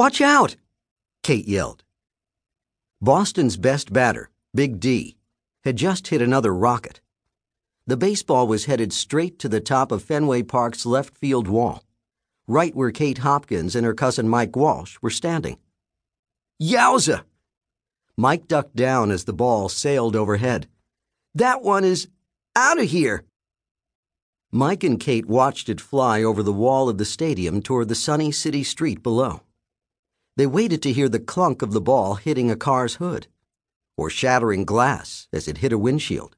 [0.00, 0.56] Watch out!
[1.22, 1.84] Kate yelled.
[3.02, 5.18] Boston's best batter, Big D,
[5.62, 7.02] had just hit another rocket.
[7.86, 11.84] The baseball was headed straight to the top of Fenway Park's left field wall,
[12.46, 15.58] right where Kate Hopkins and her cousin Mike Walsh were standing.
[16.58, 17.24] Yowza!
[18.16, 20.66] Mike ducked down as the ball sailed overhead.
[21.34, 22.08] That one is
[22.56, 23.24] out of here!
[24.50, 28.32] Mike and Kate watched it fly over the wall of the stadium toward the sunny
[28.32, 29.42] city street below.
[30.40, 33.26] They waited to hear the clunk of the ball hitting a car's hood,
[33.98, 36.34] or shattering glass as it hit a windshield.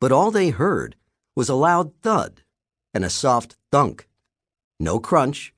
[0.00, 0.96] But all they heard
[1.36, 2.44] was a loud thud
[2.94, 4.08] and a soft thunk.
[4.80, 5.52] No crunch,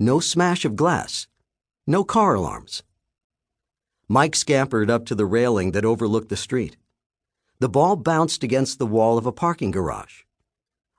[0.00, 1.28] no smash of glass,
[1.86, 2.82] no car alarms.
[4.08, 6.76] Mike scampered up to the railing that overlooked the street.
[7.60, 10.22] The ball bounced against the wall of a parking garage.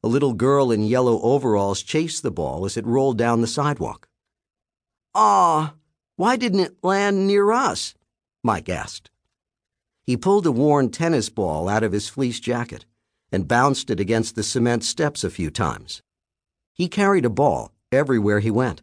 [0.02, 4.08] A little girl in yellow overalls chased the ball as it rolled down the sidewalk.
[5.14, 5.74] Ah,
[6.20, 7.96] why didn't it land near us?
[8.44, 9.10] Mike asked.
[10.04, 12.84] He pulled a worn tennis ball out of his fleece jacket
[13.32, 16.02] and bounced it against the cement steps a few times.
[16.74, 18.82] He carried a ball everywhere he went.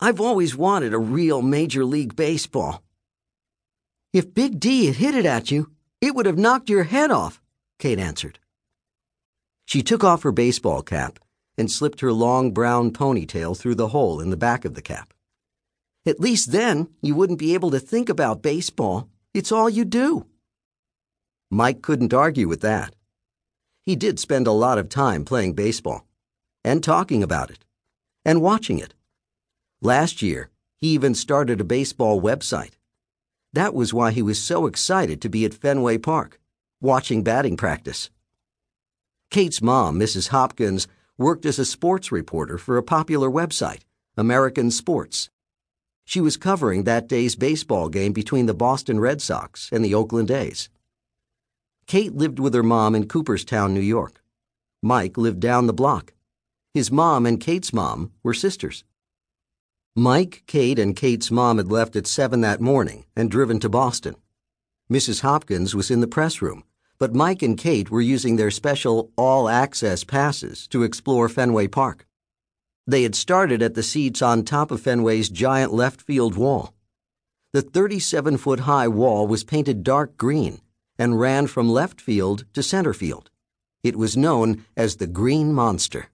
[0.00, 2.82] I've always wanted a real Major League Baseball.
[4.12, 5.70] If Big D had hit it at you,
[6.02, 7.40] it would have knocked your head off,
[7.78, 8.38] Kate answered.
[9.64, 11.18] She took off her baseball cap
[11.56, 15.14] and slipped her long brown ponytail through the hole in the back of the cap.
[16.06, 19.08] At least then you wouldn't be able to think about baseball.
[19.32, 20.26] It's all you do.
[21.50, 22.94] Mike couldn't argue with that.
[23.86, 26.06] He did spend a lot of time playing baseball,
[26.64, 27.64] and talking about it,
[28.24, 28.94] and watching it.
[29.80, 32.72] Last year, he even started a baseball website.
[33.52, 36.40] That was why he was so excited to be at Fenway Park,
[36.80, 38.10] watching batting practice.
[39.30, 40.28] Kate's mom, Mrs.
[40.28, 43.82] Hopkins, worked as a sports reporter for a popular website,
[44.16, 45.30] American Sports.
[46.04, 50.30] She was covering that day's baseball game between the Boston Red Sox and the Oakland
[50.30, 50.68] A's.
[51.86, 54.22] Kate lived with her mom in Cooperstown, New York.
[54.82, 56.14] Mike lived down the block.
[56.72, 58.84] His mom and Kate's mom were sisters.
[59.96, 64.16] Mike, Kate, and Kate's mom had left at 7 that morning and driven to Boston.
[64.92, 65.20] Mrs.
[65.20, 66.64] Hopkins was in the press room
[66.98, 72.06] but Mike and Kate were using their special all access passes to explore Fenway Park.
[72.86, 76.74] They had started at the seats on top of Fenway's giant left field wall.
[77.52, 80.60] The 37 foot high wall was painted dark green
[80.98, 83.30] and ran from left field to center field.
[83.82, 86.08] It was known as the Green Monster.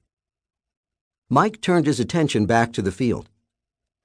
[1.29, 3.29] Mike turned his attention back to the field.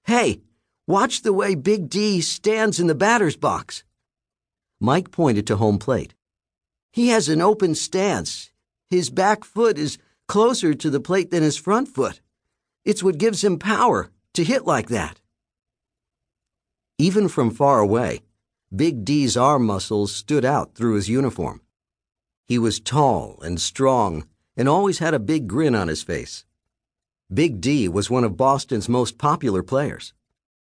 [0.06, 0.42] Hey,
[0.88, 3.84] watch the way Big D stands in the batter's box.
[4.80, 6.14] Mike pointed to home plate.
[6.92, 8.52] He has an open stance.
[8.90, 9.97] His back foot is
[10.28, 12.22] closer to the plate than his front foot.
[12.85, 15.19] It's what gives him power to hit like that.
[17.00, 18.22] Even from far away,
[18.73, 21.62] Big D's arm muscles stood out through his uniform.
[22.47, 26.46] He was tall and strong and always had a big grin on his face.
[27.34, 30.13] Big D was one of Boston's most popular players.